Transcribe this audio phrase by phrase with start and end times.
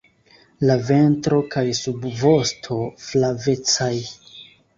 [0.69, 3.93] La ventro kaj subvosto flavecaj.